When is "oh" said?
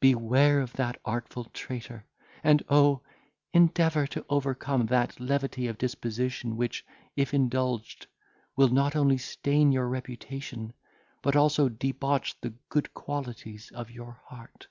2.68-3.00